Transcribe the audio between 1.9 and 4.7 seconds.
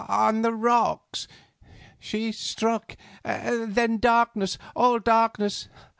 She struck, then darkness,